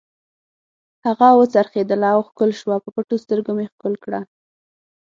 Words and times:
هغه 1.05 1.27
و 1.33 1.41
څرخېدله 1.53 2.09
او 2.15 2.21
ښکل 2.27 2.51
شوه، 2.59 2.75
پر 2.83 2.91
پټو 2.95 3.15
سترګو 3.23 3.51
مې 3.57 3.65
ښکل 3.73 3.93
کړه. 4.03 4.19